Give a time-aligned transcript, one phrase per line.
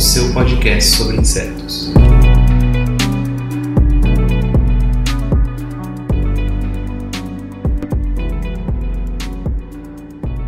[0.00, 1.92] o seu podcast sobre insetos.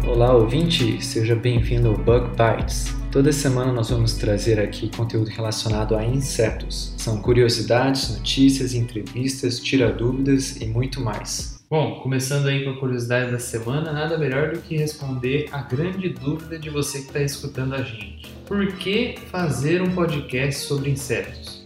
[0.07, 2.97] Olá, ouvinte, seja bem-vindo ao Bug Bites.
[3.11, 6.95] Toda semana nós vamos trazer aqui conteúdo relacionado a insetos.
[6.97, 11.63] São curiosidades, notícias, entrevistas, tira dúvidas e muito mais.
[11.69, 16.09] Bom, começando aí com a curiosidade da semana, nada melhor do que responder a grande
[16.09, 18.33] dúvida de você que está escutando a gente.
[18.53, 21.65] Por que fazer um podcast sobre insetos?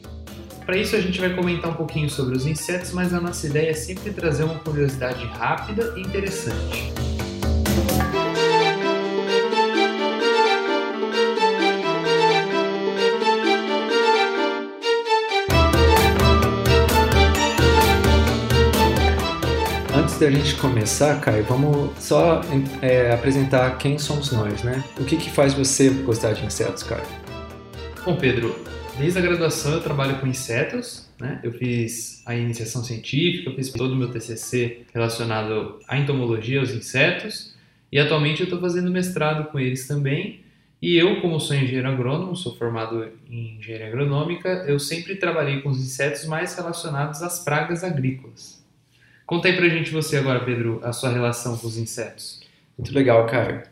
[0.64, 3.70] Para isso a gente vai comentar um pouquinho sobre os insetos, mas a nossa ideia
[3.70, 7.05] é sempre trazer uma curiosidade rápida e interessante.
[20.26, 22.40] Da gente começar, Caio, vamos só
[22.82, 24.82] é, apresentar quem somos nós, né?
[24.98, 27.06] O que, que faz você gostar de insetos, Caio?
[28.04, 28.58] Bom, Pedro,
[28.98, 31.38] desde a graduação eu trabalho com insetos, né?
[31.44, 36.72] Eu fiz a iniciação científica, eu fiz todo o meu TCC relacionado à entomologia, aos
[36.72, 37.54] insetos,
[37.92, 40.40] e atualmente eu estou fazendo mestrado com eles também.
[40.82, 45.68] E eu, como sou engenheiro agrônomo, sou formado em engenharia agronômica, eu sempre trabalhei com
[45.68, 48.65] os insetos mais relacionados às pragas agrícolas.
[49.26, 52.40] Conta aí pra gente você agora, Pedro, a sua relação com os insetos.
[52.78, 53.62] Muito legal, Caio.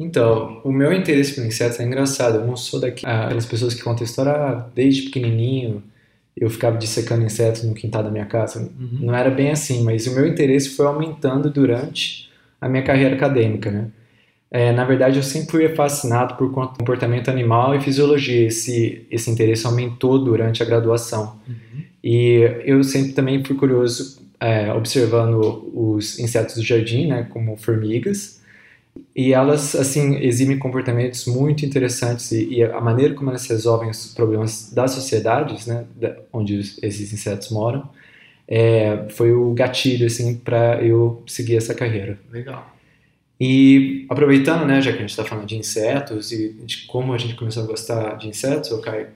[0.00, 2.38] Então, o meu interesse por insetos é engraçado.
[2.38, 5.82] Eu não sou daquelas pessoas que contam a história ah, desde pequenininho.
[6.36, 8.60] Eu ficava dissecando insetos no quintal da minha casa.
[8.60, 8.98] Uhum.
[9.02, 13.70] Não era bem assim, mas o meu interesse foi aumentando durante a minha carreira acadêmica,
[13.70, 13.90] né?
[14.50, 18.46] É, na verdade, eu sempre fui fascinado por comportamento animal e fisiologia.
[18.46, 21.38] Esse, esse interesse aumentou durante a graduação.
[21.46, 21.82] Uhum.
[22.02, 28.42] E eu sempre também fui curioso é, observando os insetos do jardim, né, como formigas,
[29.14, 34.14] e elas assim exibem comportamentos muito interessantes e, e a maneira como elas resolvem os
[34.14, 35.84] problemas das sociedades, né,
[36.32, 37.88] onde esses insetos moram,
[38.46, 42.18] é, foi o gatilho assim para eu seguir essa carreira.
[42.30, 42.74] Legal.
[43.40, 47.18] E aproveitando, né, já que a gente está falando de insetos e de como a
[47.18, 49.08] gente começou a gostar de insetos, Caio,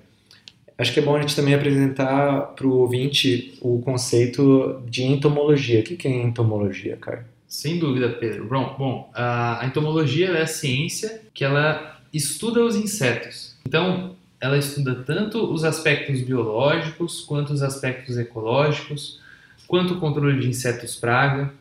[0.79, 5.81] acho que é bom a gente também apresentar para o ouvinte o conceito de entomologia.
[5.81, 7.25] O que é entomologia, Caio?
[7.49, 8.47] Sem dúvida, Pedro.
[8.47, 13.57] Bom, bom a entomologia é a ciência que ela estuda os insetos.
[13.67, 19.21] Então, ela estuda tanto os aspectos biológicos, quanto os aspectos ecológicos,
[19.67, 21.53] quanto o controle de insetos praga,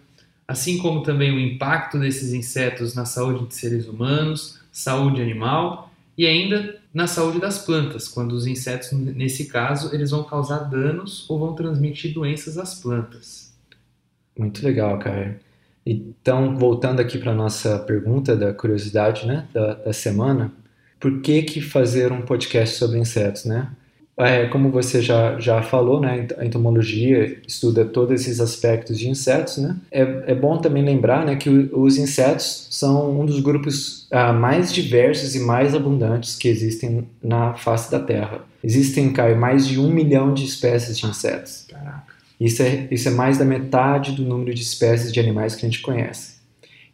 [0.47, 6.25] assim como também o impacto desses insetos na saúde de seres humanos, saúde animal e
[6.25, 11.37] ainda na saúde das plantas, quando os insetos, nesse caso, eles vão causar danos ou
[11.37, 13.53] vão transmitir doenças às plantas.
[14.35, 15.35] Muito legal, Caio.
[15.85, 20.51] Então, voltando aqui para nossa pergunta da curiosidade, né, da, da semana,
[20.99, 23.69] por que que fazer um podcast sobre insetos, né?
[24.17, 29.57] É, como você já, já falou, né, a entomologia estuda todos esses aspectos de insetos,
[29.57, 29.77] né?
[29.91, 34.73] É, é bom também lembrar, né, que os insetos são um dos grupos ah, mais
[34.73, 38.41] diversos e mais abundantes que existem na face da Terra.
[38.63, 41.65] Existem, Caio, mais de um milhão de espécies de insetos.
[41.69, 42.17] Caraca.
[42.39, 45.69] Isso é, isso é mais da metade do número de espécies de animais que a
[45.69, 46.36] gente conhece.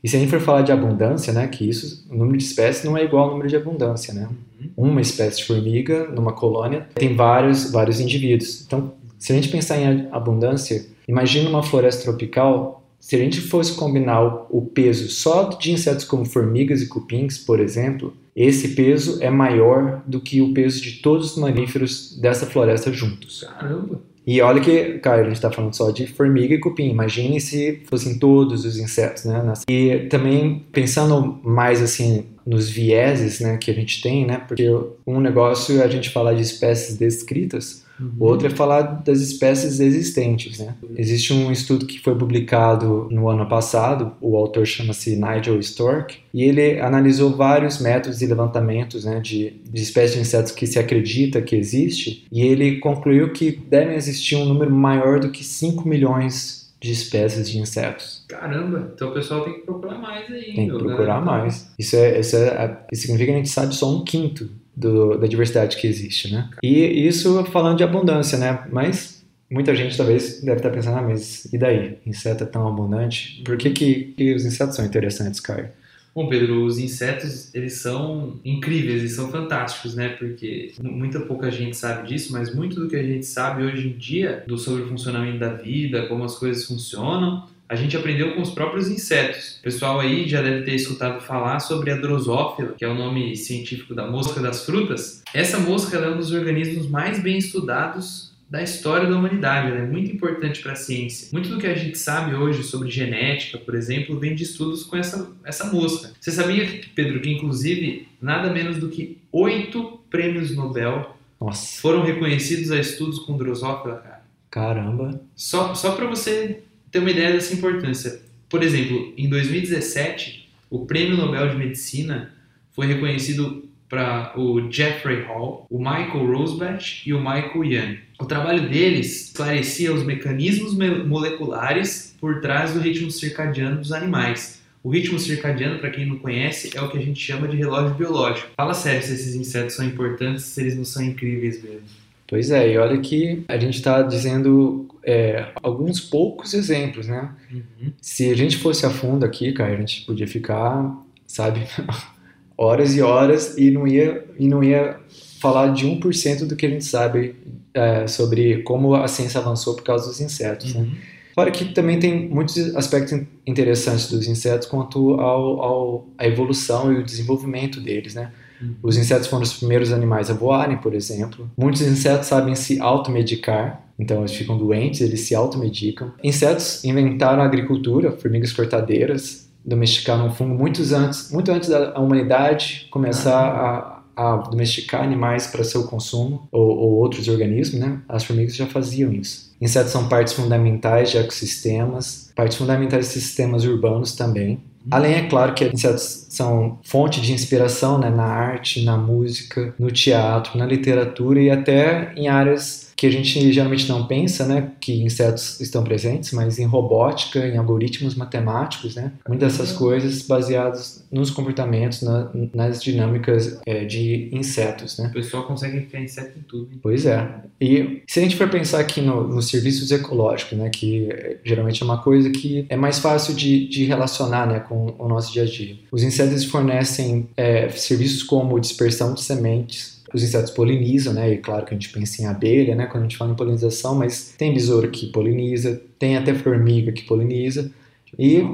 [0.04, 2.84] E se a gente for falar de abundância, né, que isso, o número de espécies
[2.84, 4.28] não é igual ao número de abundância, né?
[4.76, 8.64] Uma espécie de formiga numa colônia tem vários, vários indivíduos.
[8.68, 13.74] Então, se a gente pensar em abundância, imagina uma floresta tropical, se a gente fosse
[13.76, 19.22] combinar o, o peso só de insetos como formigas e cupins, por exemplo, esse peso
[19.22, 23.44] é maior do que o peso de todos os mamíferos dessa floresta juntos.
[23.44, 24.02] Caramba.
[24.26, 26.90] E olha que, cara, a gente tá falando só de formiga e cupim.
[26.90, 29.54] Imagine se fossem todos os insetos, né?
[29.70, 34.42] E também pensando mais assim nos vieses, né, que a gente tem, né?
[34.48, 34.68] Porque
[35.08, 39.80] um negócio é a gente falar de espécies descritas, o outro é falar das espécies
[39.80, 40.76] existentes, né?
[40.98, 46.44] Existe um estudo que foi publicado no ano passado, o autor chama-se Nigel Stork, e
[46.44, 51.42] ele analisou vários métodos e levantamentos né, de, de espécies de insetos que se acredita
[51.42, 56.74] que existe, e ele concluiu que devem existir um número maior do que 5 milhões
[56.82, 58.26] de espécies de insetos.
[58.28, 60.54] Caramba, então o pessoal tem que procurar mais aí.
[60.54, 61.72] Tem que procurar mais.
[61.80, 65.28] Isso, é, isso, é, isso significa que a gente sabe só um quinto do, da
[65.28, 66.50] diversidade que existe, né?
[66.64, 68.66] E isso falando de abundância, né?
[68.72, 71.98] Mas muita gente talvez deve estar pensando, ah, mas e daí?
[72.06, 73.42] Inseto é tão abundante?
[73.46, 75.70] Por que, que, que os insetos são interessantes, Caio?
[76.16, 80.10] Bom, Pedro, os insetos, eles são incríveis, eles são fantásticos, né?
[80.10, 83.98] Porque muita pouca gente sabe disso, mas muito do que a gente sabe hoje em
[83.98, 88.42] dia do sobre o funcionamento da vida, como as coisas funcionam, a gente aprendeu com
[88.42, 89.58] os próprios insetos.
[89.60, 93.36] O pessoal aí já deve ter escutado falar sobre a drosófila, que é o nome
[93.36, 95.24] científico da mosca das frutas.
[95.34, 99.88] Essa mosca é um dos organismos mais bem estudados da história da humanidade, ela é
[99.88, 101.30] muito importante para a ciência.
[101.32, 104.96] Muito do que a gente sabe hoje sobre genética, por exemplo, vem de estudos com
[104.96, 106.12] essa, essa mosca.
[106.22, 111.82] Você sabia, Pedro, que inclusive nada menos do que oito prêmios Nobel Nossa.
[111.82, 114.22] foram reconhecidos a estudos com Drosophila, cara?
[114.52, 115.20] Caramba!
[115.36, 116.62] Só, só para você
[116.94, 118.22] ter uma ideia dessa importância.
[118.48, 122.32] Por exemplo, em 2017, o Prêmio Nobel de Medicina
[122.72, 128.00] foi reconhecido para o Jeffrey Hall, o Michael Rosbach e o Michael Young.
[128.20, 130.76] O trabalho deles esclarecia os mecanismos
[131.06, 134.62] moleculares por trás do ritmo circadiano dos animais.
[134.84, 137.96] O ritmo circadiano, para quem não conhece, é o que a gente chama de relógio
[137.96, 138.50] biológico.
[138.56, 142.03] Fala sério se esses insetos são importantes, se eles não são incríveis mesmo.
[142.34, 147.30] Pois é, e olha que a gente está dizendo é, alguns poucos exemplos, né?
[147.54, 147.94] Uhum.
[148.02, 151.62] Se a gente fosse a fundo aqui, cara, a gente podia ficar, sabe,
[152.58, 155.00] horas e horas e não ia, e não ia
[155.40, 157.36] falar de 1% do que a gente sabe
[157.72, 160.74] é, sobre como a ciência avançou por causa dos insetos.
[160.74, 160.82] Né?
[160.82, 160.88] Uhum.
[160.88, 160.98] Né?
[161.36, 166.98] Claro que também tem muitos aspectos interessantes dos insetos quanto ao, ao a evolução e
[166.98, 168.32] o desenvolvimento deles, né?
[168.64, 168.76] Uhum.
[168.82, 171.50] Os insetos foram os primeiros animais a voarem, por exemplo.
[171.58, 176.12] Muitos insetos sabem se automedicar, então eles ficam doentes, eles se automedicam.
[176.24, 182.88] Insetos inventaram a agricultura, formigas cortadeiras, domesticar um fungo muitos antes, muito antes da humanidade
[182.92, 188.02] começar a, a domesticar animais para seu consumo ou, ou, outros organismos, né?
[188.08, 189.54] As formigas já faziam isso.
[189.62, 194.60] Insetos são partes fundamentais de ecossistemas, partes fundamentais de sistemas urbanos também.
[194.92, 199.92] Além, é claro, que insetos são fonte de inspiração né, na arte, na música, no
[199.92, 205.04] teatro, na literatura e até em áreas que a gente geralmente não pensa, né, que
[205.04, 209.78] insetos estão presentes, mas em robótica, em algoritmos matemáticos, né, muitas dessas uhum.
[209.78, 215.08] coisas baseadas nos comportamentos, na, nas dinâmicas é, de insetos, né.
[215.10, 216.70] O pessoal consegue enfiar inseto em tudo.
[216.72, 216.80] Hein?
[216.82, 217.30] Pois é.
[217.60, 221.10] E se a gente for pensar aqui no, nos serviços ecológicos, né, que
[221.44, 225.34] geralmente é uma coisa que é mais fácil de, de relacionar, né, com o nosso
[225.34, 225.76] dia a dia.
[225.92, 231.34] Os insetos fornecem é, serviços como dispersão de sementes, os insetos polinizam, né?
[231.34, 232.86] E claro que a gente pensa em abelha, né?
[232.86, 237.04] Quando a gente fala em polinização, mas tem besouro que poliniza, tem até formiga que
[237.04, 237.72] poliniza.
[238.18, 238.46] E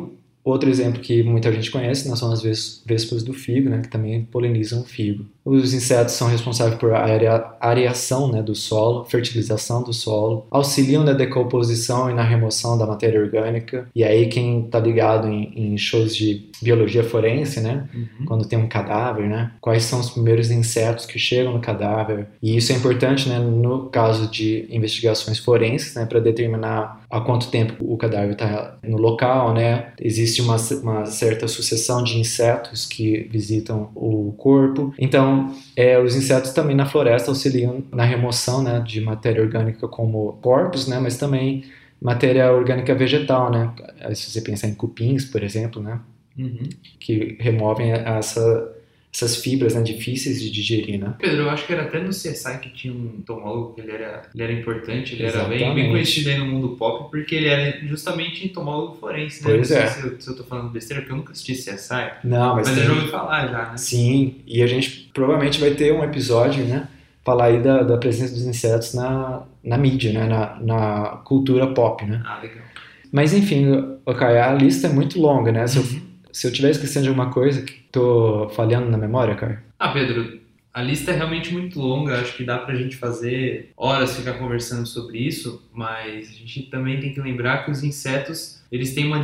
[0.43, 2.41] outro exemplo que muita gente conhece né, são as
[2.85, 3.81] vespas do figo, né?
[3.81, 5.25] Que também polinizam o figo.
[5.49, 12.09] Os insetos são responsáveis por areação né, do solo, fertilização do solo, auxiliam na decomposição
[12.09, 13.87] e na remoção da matéria orgânica.
[13.95, 18.25] E aí quem está ligado em, em, shows de biologia forense, né, uhum.
[18.25, 22.27] quando tem um cadáver, né, quais são os primeiros insetos que chegam no cadáver?
[22.41, 27.49] E isso é importante, né, no caso de investigações forenses, né, para determinar há quanto
[27.49, 29.93] tempo o cadáver está no local, né?
[29.99, 34.93] Existe uma, uma certa sucessão de insetos que visitam o corpo.
[34.99, 35.38] Então
[35.75, 40.87] é, os insetos também na floresta auxiliam na remoção né, de matéria orgânica como corpos,
[40.87, 41.63] né, mas também
[42.01, 43.73] matéria orgânica vegetal, né?
[44.15, 45.99] Se você pensar em cupins, por exemplo, né?
[46.37, 46.69] Uhum.
[46.99, 48.73] Que removem essa
[49.11, 51.15] essas fibras né, difíceis de digerir, né?
[51.17, 54.21] Pedro, eu acho que era até no CSI que tinha um entomólogo que ele era,
[54.33, 55.63] ele era importante, ele Exatamente.
[55.63, 59.55] era bem, bem conhecido aí no mundo pop, porque ele era justamente entomólogo forense, né?
[59.55, 59.87] Pois não é.
[59.87, 62.11] Se eu, se eu tô falando besteira, porque eu nunca assisti CSI.
[62.23, 62.85] Não, mas, mas tem...
[62.85, 63.77] eu já ouvi falar já, né?
[63.77, 66.87] Sim, e a gente provavelmente vai ter um episódio, né?
[67.25, 70.27] Falar aí da, da presença dos insetos na, na mídia, né?
[70.27, 72.21] Na, na cultura pop, né?
[72.25, 72.63] Ah, legal.
[73.11, 73.71] Mas enfim,
[74.05, 75.65] okay, a lista é muito longa, né?
[75.65, 76.08] Se eu uhum.
[76.31, 79.63] Se eu estiver esquecendo de alguma coisa que tô falhando na memória, cara.
[79.79, 80.39] Ah, Pedro,
[80.71, 84.85] a lista é realmente muito longa, acho que dá pra gente fazer horas ficar conversando
[84.85, 89.19] sobre isso, mas a gente também tem que lembrar que os insetos, eles têm uma,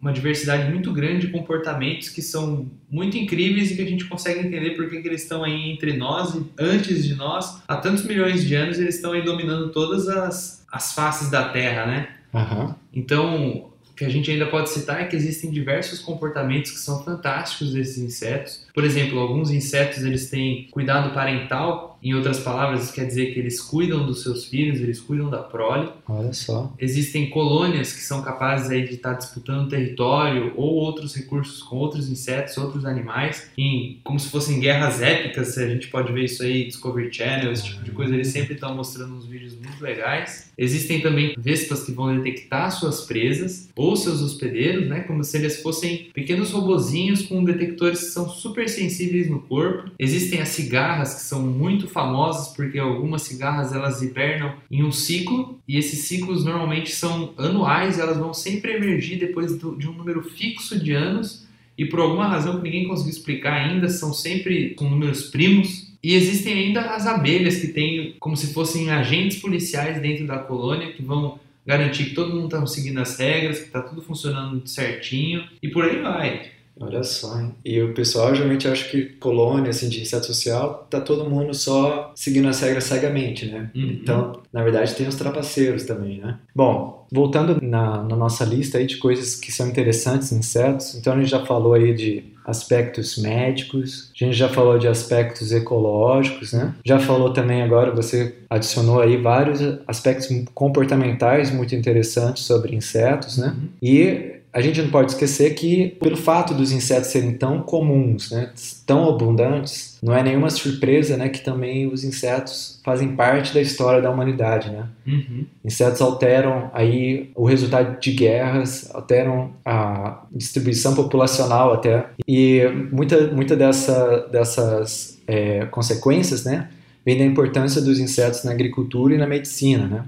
[0.00, 4.40] uma diversidade muito grande de comportamentos que são muito incríveis e que a gente consegue
[4.40, 8.04] entender por que, que eles estão aí entre nós e antes de nós, há tantos
[8.04, 12.08] milhões de anos eles estão aí dominando todas as, as faces da Terra, né?
[12.32, 12.74] Uhum.
[12.92, 17.72] Então, que a gente ainda pode citar é que existem diversos comportamentos que são fantásticos
[17.72, 18.66] desses insetos.
[18.74, 23.40] Por exemplo, alguns insetos eles têm cuidado parental, em outras palavras, isso quer dizer que
[23.40, 25.88] eles cuidam dos seus filhos, eles cuidam da prole.
[26.08, 26.72] Olha só.
[26.78, 32.08] Existem colônias que são capazes aí de estar disputando território ou outros recursos com outros
[32.08, 35.58] insetos, outros animais, em, como se fossem guerras épicas.
[35.58, 38.14] A gente pode ver isso aí, Discovery Channel, esse tipo de coisa.
[38.14, 40.50] Eles sempre estão mostrando uns vídeos muito legais.
[40.56, 45.60] Existem também vespas que vão detectar suas presas ou seus hospedeiros, né, como se eles
[45.60, 49.90] fossem pequenos robozinhos com detectores que são super sensíveis no corpo.
[49.98, 55.58] Existem as cigarras que são muito famosas porque algumas cigarras elas hibernam em um ciclo
[55.66, 60.22] e esses ciclos normalmente são anuais, elas vão sempre emergir depois do, de um número
[60.22, 61.46] fixo de anos
[61.78, 65.92] e por alguma razão que ninguém conseguiu explicar ainda, são sempre com números primos.
[66.02, 70.92] E existem ainda as abelhas que têm como se fossem agentes policiais dentro da colônia
[70.92, 75.44] que vão garantir que todo mundo está seguindo as regras, que está tudo funcionando certinho
[75.62, 76.55] e por aí vai.
[76.78, 77.54] Olha só, hein?
[77.64, 82.12] E o pessoal geralmente acha que colônia, assim, de inseto social, tá todo mundo só
[82.14, 83.70] seguindo as regras cegamente, né?
[83.74, 83.98] Uhum.
[84.02, 86.38] Então, na verdade, tem os trapaceiros também, né?
[86.54, 91.14] Bom, voltando na, na, nossa lista aí de coisas que são interessantes em insetos, então
[91.14, 96.52] a gente já falou aí de aspectos médicos, a gente já falou de aspectos ecológicos,
[96.52, 96.74] né?
[96.84, 103.48] Já falou também agora, você adicionou aí vários aspectos comportamentais muito interessantes sobre insetos, né?
[103.48, 103.68] Uhum.
[103.82, 108.50] E a gente não pode esquecer que, pelo fato dos insetos serem tão comuns, né,
[108.86, 114.00] tão abundantes, não é nenhuma surpresa né, que também os insetos fazem parte da história
[114.00, 114.70] da humanidade.
[114.70, 114.86] Né?
[115.06, 115.44] Uhum.
[115.62, 123.54] Insetos alteram aí o resultado de guerras, alteram a distribuição populacional até, e muita, muita
[123.54, 126.70] dessa, dessas é, consequências né,
[127.04, 129.86] vem da importância dos insetos na agricultura e na medicina.
[129.86, 130.04] Né?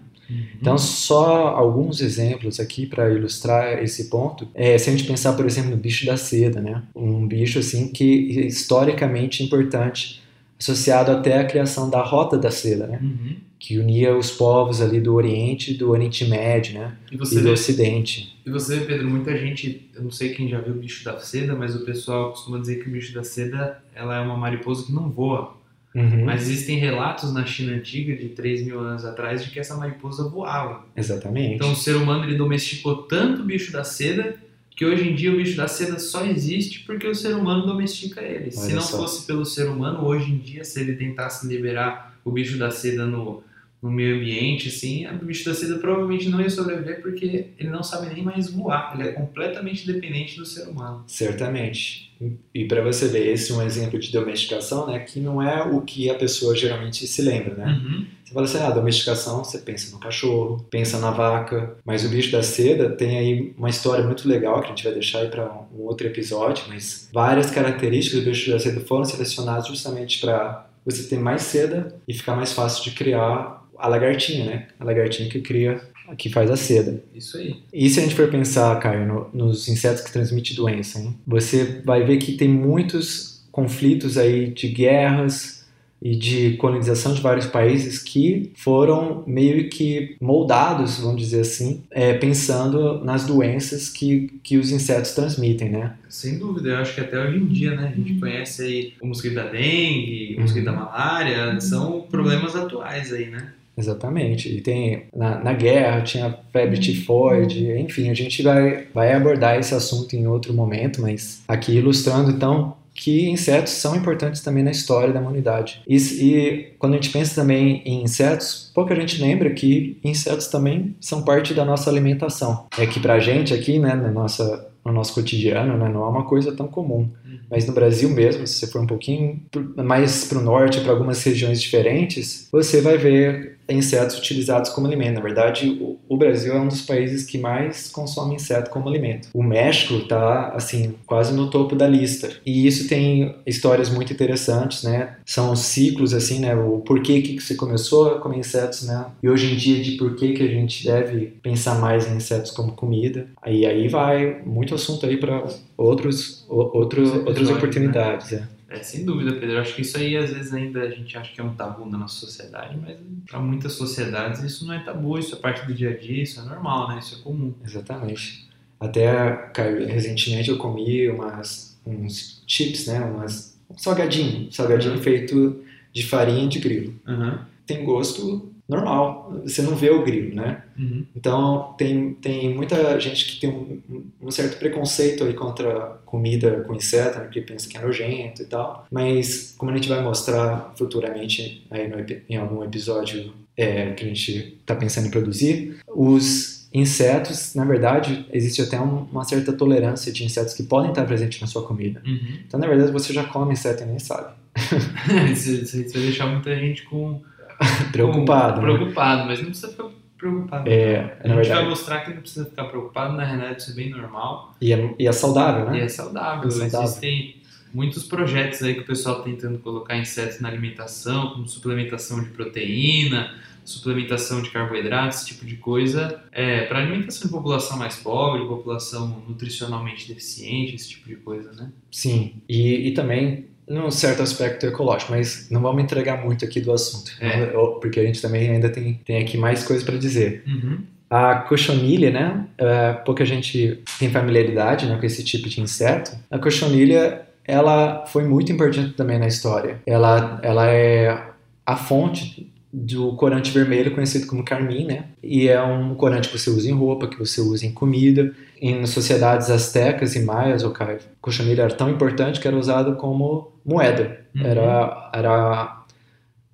[0.60, 4.48] Então, só alguns exemplos aqui para ilustrar esse ponto.
[4.54, 6.82] É, se a gente pensar, por exemplo, no bicho da seda, né?
[6.94, 8.04] Um bicho assim que
[8.46, 10.22] historicamente importante,
[10.58, 12.98] associado até à criação da rota da seda, né?
[13.00, 13.36] Uhum.
[13.58, 16.96] Que unia os povos ali do Oriente, do Oriente Médio, né?
[17.10, 18.36] E, E você do vê, Ocidente.
[18.46, 21.18] e você vê, Pedro, muita gente, eu não sei quem já viu o bicho da
[21.18, 24.86] seda, mas o pessoal costuma dizer que o bicho da seda ela é uma mariposa
[24.86, 25.57] que não voa.
[25.98, 26.24] Uhum.
[26.24, 30.28] Mas existem relatos na China antiga, de 3 mil anos atrás, de que essa mariposa
[30.28, 30.84] voava.
[30.96, 31.54] Exatamente.
[31.54, 34.36] Então o ser humano ele domesticou tanto o bicho da seda
[34.78, 38.22] que hoje em dia o bicho da seda só existe porque o ser humano domestica
[38.22, 38.52] ele.
[38.52, 38.98] Se Olha não só.
[38.98, 43.04] fosse pelo ser humano, hoje em dia, se ele tentasse liberar o bicho da seda
[43.04, 43.42] no,
[43.82, 47.82] no meio ambiente, assim, o bicho da seda provavelmente não ia sobreviver porque ele não
[47.82, 48.92] sabe nem mais voar.
[48.94, 51.04] Ele é completamente dependente do ser humano.
[51.06, 52.08] Certamente.
[52.52, 54.98] E para você ver, esse é um exemplo de domesticação, né?
[54.98, 57.66] Que não é o que a pessoa geralmente se lembra, né?
[57.66, 58.06] Uhum.
[58.24, 62.32] Você fala assim, ah, domesticação, você pensa no cachorro, pensa na vaca, mas o bicho
[62.32, 65.50] da seda tem aí uma história muito legal que a gente vai deixar aí para
[65.72, 71.08] um outro episódio, mas várias características do bicho da seda foram selecionadas justamente para você
[71.08, 74.66] ter mais seda e ficar mais fácil de criar a lagartinha, né?
[74.80, 75.80] A lagartinha que cria,
[76.16, 77.02] que faz a seda.
[77.14, 77.56] Isso aí.
[77.72, 81.14] E se a gente for pensar, Caio, no- nos insetos que transmitem doença, hein?
[81.26, 85.58] você vai ver que tem muitos conflitos aí de guerras
[86.00, 92.14] e de colonização de vários países que foram meio que moldados, vamos dizer assim, é,
[92.14, 95.94] pensando nas doenças que, que os insetos transmitem, né?
[96.08, 97.90] Sem dúvida, eu acho que até hoje em dia, né?
[97.92, 98.20] A gente Uhum.
[98.20, 103.52] conhece aí o mosquito da dengue, o mosquito da malária, são problemas atuais aí, né?
[103.78, 104.48] Exatamente.
[104.48, 109.72] E tem na, na guerra tinha febre tifoide, enfim, a gente vai, vai abordar esse
[109.72, 115.14] assunto em outro momento, mas aqui ilustrando então que insetos são importantes também na história
[115.14, 115.80] da humanidade.
[115.86, 120.96] E, e quando a gente pensa também em insetos, pouca gente lembra que insetos também
[121.00, 122.66] são parte da nossa alimentação.
[122.76, 126.24] É que pra gente aqui, né, na nossa, no nosso cotidiano, né, não é uma
[126.24, 127.08] coisa tão comum.
[127.50, 129.40] Mas no Brasil mesmo, se você for um pouquinho
[129.76, 135.14] mais para o norte, para algumas regiões diferentes, você vai ver insetos utilizados como alimento.
[135.14, 139.28] Na verdade, o, Brasil é um dos países que mais consome inseto como alimento.
[139.32, 142.30] O México está assim quase no topo da lista.
[142.44, 145.16] E isso tem histórias muito interessantes, né?
[145.24, 146.54] São os ciclos assim, né?
[146.56, 149.06] O porquê que você começou a comer insetos, né?
[149.22, 152.72] E hoje em dia de por que a gente deve pensar mais em insetos como
[152.72, 153.28] comida.
[153.40, 155.44] Aí aí vai muito assunto aí para
[155.76, 158.57] outros outro, Outros outras episódios, oportunidades, é.
[158.68, 159.52] É, sem dúvida, Pedro.
[159.52, 161.86] Eu acho que isso aí, às vezes, ainda a gente acha que é um tabu
[161.88, 162.96] na nossa sociedade, mas
[163.26, 166.38] para muitas sociedades isso não é tabu, isso é parte do dia a dia, isso
[166.40, 166.98] é normal, né?
[166.98, 167.54] Isso é comum.
[167.64, 168.46] Exatamente.
[168.78, 169.50] Até,
[169.86, 173.00] recentemente eu comi umas, uns chips, né?
[173.00, 174.52] Umas, um salgadinho.
[174.52, 175.02] Salgadinho Uhum.
[175.02, 176.94] feito de farinha de grilo.
[177.06, 177.46] Aham.
[177.66, 180.62] Tem gosto normal, você não vê o grilo, né?
[180.78, 181.06] Uhum.
[181.16, 186.74] Então tem, tem muita gente que tem um, um certo preconceito aí contra comida com
[186.74, 188.86] inseto, né, porque pensa que é nojento e tal.
[188.90, 191.96] Mas como a gente vai mostrar futuramente aí no,
[192.28, 198.26] em algum episódio é, que a gente está pensando em produzir, os insetos, na verdade,
[198.30, 202.02] existe até um, uma certa tolerância de insetos que podem estar presentes na sua comida.
[202.06, 202.38] Uhum.
[202.46, 204.34] Então, na verdade, você já come inseto e nem sabe.
[205.32, 207.20] isso, isso vai deixar muita gente com
[207.92, 208.60] preocupado.
[208.60, 208.72] Né?
[208.72, 210.68] Preocupado, mas não precisa ficar preocupado.
[210.68, 211.48] É, a na gente verdade.
[211.48, 214.54] vai mostrar que não precisa ficar preocupado, na realidade isso é bem normal.
[214.60, 215.78] E é, e é saudável, né?
[215.78, 216.48] E é saudável.
[216.48, 216.82] É saudável.
[216.82, 217.36] Existem
[217.72, 222.30] muitos projetos aí que o pessoal tá tentando colocar insetos na alimentação, como suplementação de
[222.30, 223.34] proteína,
[223.64, 229.22] suplementação de carboidratos, esse tipo de coisa, é, para alimentação de população mais pobre, população
[229.28, 231.70] nutricionalmente deficiente, esse tipo de coisa, né?
[231.90, 232.40] Sim.
[232.48, 237.12] E, e também num certo aspecto ecológico, mas não vamos entregar muito aqui do assunto,
[237.20, 237.46] É.
[237.80, 240.42] Porque a gente também ainda tem, tem aqui mais coisas para dizer.
[240.46, 240.78] Uhum.
[241.10, 242.44] A cochonilha, né?
[242.58, 246.12] é, pouca gente tem familiaridade né, com esse tipo de inseto.
[246.30, 249.80] A cochonilha, ela foi muito importante também na história.
[249.86, 251.18] Ela, ela é
[251.64, 255.06] a fonte do corante vermelho conhecido como carmim, né?
[255.22, 258.34] E é um corante que você usa em roupa, que você usa em comida.
[258.60, 260.74] Em sociedades astecas e maias, o
[261.20, 264.20] cochonilha era tão importante que era usado como moeda.
[264.34, 264.46] Uhum.
[264.46, 265.84] Era, era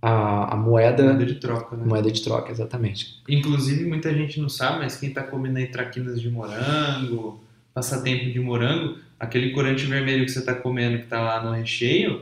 [0.00, 1.84] a, a moeda, Moeda de troca, né?
[1.84, 3.22] moeda de troca, exatamente.
[3.28, 7.42] Inclusive, muita gente não sabe, mas quem tá comendo aí traquinas de morango,
[7.72, 12.20] passatempo de morango, aquele corante vermelho que você tá comendo que tá lá no recheio,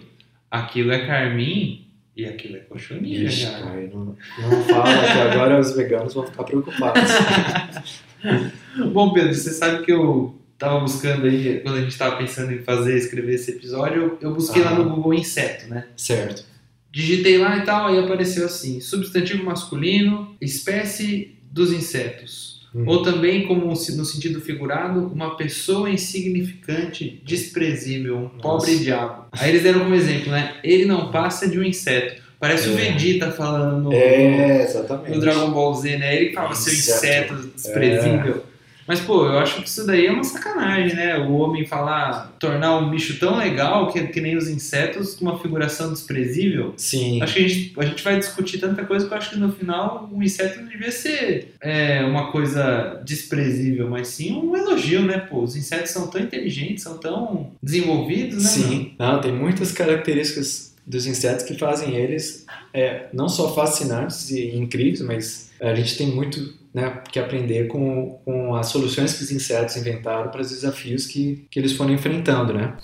[0.51, 3.64] aquilo é carmim e aquilo é cochonilha, Ixi, cara.
[3.64, 4.04] Caio, não,
[4.50, 7.02] não fala que agora os veganos vão ficar preocupados.
[8.92, 12.62] Bom, Pedro, você sabe que eu tava buscando aí, quando a gente tava pensando em
[12.62, 14.75] fazer, escrever esse episódio, eu, eu busquei lá Ah.
[14.78, 15.87] no Google inseto, né?
[15.97, 16.45] certo.
[16.90, 22.62] Digitei lá e tal, aí apareceu assim: substantivo masculino, espécie dos insetos.
[22.75, 22.88] Uhum.
[22.88, 29.26] Ou também, como no sentido figurado, uma pessoa insignificante, desprezível, um pobre diabo.
[29.33, 30.55] Aí eles deram como exemplo, né?
[30.64, 32.23] Ele não passa de um inseto.
[32.41, 32.93] Parece o É.
[32.93, 34.67] Vegeta falando no, É,
[35.09, 36.17] no Dragon Ball Z, né?
[36.17, 37.35] Ele fala seu Inseto.
[37.35, 38.45] inseto desprezível.
[38.87, 41.19] Mas, pô, eu acho que isso daí é uma sacanagem, né?
[41.19, 45.93] O homem falar, tornar um bicho tão legal que, que nem os insetos uma figuração
[45.93, 46.75] desprezível.
[46.76, 49.39] Sim, Acho que a gente, a gente vai discutir tanta coisa que eu acho que
[49.39, 55.02] no final um inseto não devia ser é, uma coisa desprezível, mas sim um elogio,
[55.02, 55.19] né?
[55.19, 58.50] Pô, os insetos são tão inteligentes, são tão desenvolvidos, né?
[58.50, 58.93] sim.
[58.99, 65.00] Não, tem muitas características dos insetos que fazem eles é, não só fascinantes e incríveis,
[65.00, 69.76] mas a gente tem muito né, que aprender com, com as soluções que os insetos
[69.76, 72.76] inventaram para os desafios que, que eles foram enfrentando, né?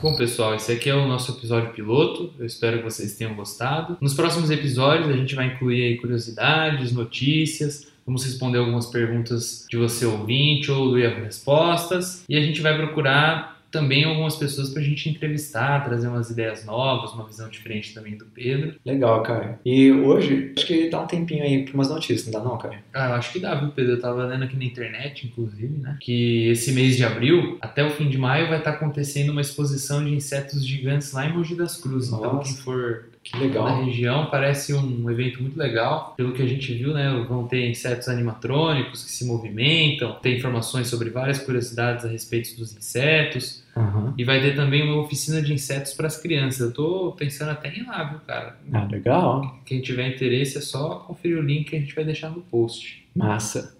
[0.00, 2.32] Bom, pessoal, esse aqui é o nosso episódio piloto.
[2.38, 3.98] Eu espero que vocês tenham gostado.
[4.00, 7.88] Nos próximos episódios, a gente vai incluir curiosidades, notícias.
[8.06, 12.24] Vamos responder algumas perguntas de você ouvinte ou do Yahoo Respostas.
[12.28, 16.64] E a gente vai procurar também algumas pessoas para a gente entrevistar, trazer umas ideias
[16.64, 18.74] novas, uma visão diferente também do Pedro.
[18.84, 19.58] Legal, Caio.
[19.64, 22.78] E hoje, acho que dá um tempinho aí para umas notícias, não dá não, Caio?
[22.94, 23.92] Ah, eu acho que dá, viu, Pedro?
[23.92, 25.96] Eu tava lendo aqui na internet, inclusive, né?
[26.00, 30.04] Que esse mês de abril, até o fim de maio, vai estar acontecendo uma exposição
[30.04, 32.12] de insetos gigantes lá em Mogi das Cruzes.
[32.12, 32.52] Então, Nossa.
[32.52, 33.84] quem for Que na legal.
[33.84, 36.14] região, parece um evento muito legal.
[36.16, 37.10] Pelo que a gente viu, né?
[37.28, 42.74] Vão ter insetos animatrônicos que se movimentam, tem informações sobre várias curiosidades a respeito dos
[42.74, 43.62] insetos.
[43.76, 44.14] Aham.
[44.16, 46.60] E vai ter também uma oficina de insetos para as crianças.
[46.60, 48.56] Eu tô pensando até em ir lá, viu, cara?
[48.72, 49.60] Ah, legal.
[49.64, 53.06] Quem tiver interesse é só conferir o link que a gente vai deixar no post.
[53.14, 53.76] Massa.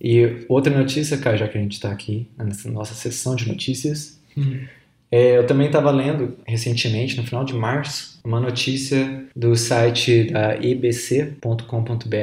[0.00, 4.20] E outra notícia, Caio, já que a gente está aqui nessa nossa sessão de notícias,
[5.10, 10.56] é, eu também estava lendo recentemente, no final de março, uma notícia do site da
[10.56, 12.14] ibc.com.br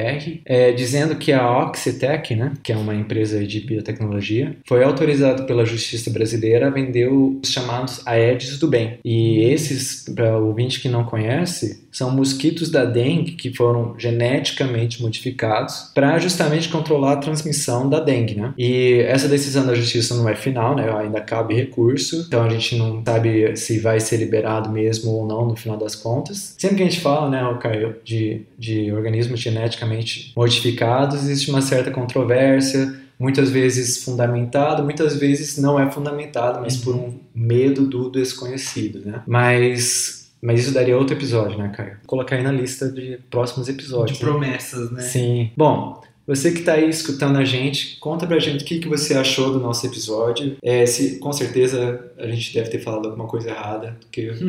[0.45, 5.65] é, dizendo que a Oxitec, né, que é uma empresa de biotecnologia, foi autorizada pela
[5.65, 8.97] Justiça Brasileira a vender os chamados Aedes do bem.
[9.05, 15.01] E esses, para o ouvinte que não conhece, são mosquitos da dengue que foram geneticamente
[15.01, 18.53] modificados para justamente controlar a transmissão da dengue, né?
[18.57, 20.89] E essa decisão da justiça não é final, né?
[20.97, 25.47] Ainda cabe recurso, então a gente não sabe se vai ser liberado mesmo ou não
[25.47, 26.55] no final das contas.
[26.57, 31.91] Sempre que a gente fala, né, Caio, de, de organismos geneticamente modificados, existe uma certa
[31.91, 39.05] controvérsia, muitas vezes fundamentado, muitas vezes não é fundamentado, mas por um medo do desconhecido,
[39.05, 39.21] né?
[39.27, 41.97] Mas mas isso daria outro episódio, né, Caio?
[41.97, 44.17] Vou colocar aí na lista de próximos episódios.
[44.17, 44.31] De né?
[44.31, 45.03] promessas, né?
[45.03, 45.51] Sim.
[45.55, 49.13] Bom, você que está aí escutando a gente, conta pra gente o que, que você
[49.13, 50.57] achou do nosso episódio.
[50.63, 54.31] É, se, com certeza a gente deve ter falado alguma coisa errada, porque.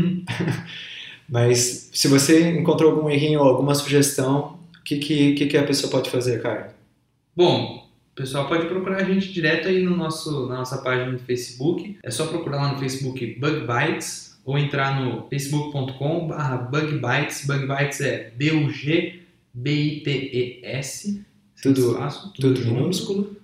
[1.29, 5.91] Mas se você encontrou algum errinho ou alguma sugestão, o que, que, que a pessoa
[5.91, 6.67] pode fazer, Caio?
[7.35, 11.19] Bom, o pessoal pode procurar a gente direto aí no nosso, na nossa página no
[11.19, 11.97] Facebook.
[12.03, 17.47] É só procurar lá no Facebook Bug Bites ou entrar no facebook.com barra Bug Bites.
[17.47, 19.23] Bug Bites é B-U-G-B-I-T-E-S.
[21.63, 22.75] Tudo, Espaço, tudo junto.
[22.75, 23.37] minúsculo?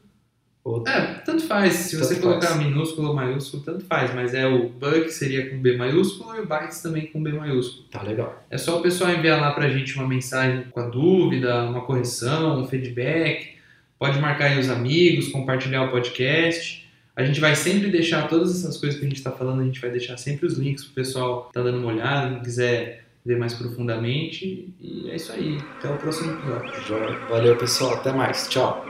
[0.68, 1.72] Ou- É, tanto faz.
[1.74, 2.24] Se Tanto você faz.
[2.24, 4.14] colocar minúsculo ou maiúsculo, tanto faz.
[4.14, 7.85] Mas é o bug seria com B maiúsculo e o bytes também com B maiúsculo.
[7.90, 8.44] Tá legal.
[8.50, 12.61] É só o pessoal enviar lá pra gente uma mensagem com a dúvida, uma correção,
[12.61, 13.57] um feedback.
[13.98, 16.87] Pode marcar aí os amigos, compartilhar o podcast.
[17.16, 19.81] A gente vai sempre deixar todas essas coisas que a gente está falando, a gente
[19.81, 23.54] vai deixar sempre os links pro pessoal tá dando uma olhada, quem quiser ver mais
[23.54, 24.72] profundamente.
[24.81, 25.59] E é isso aí.
[25.78, 27.18] Até o próximo episódio.
[27.28, 27.94] Valeu, pessoal.
[27.94, 28.46] Até mais.
[28.48, 28.88] Tchau.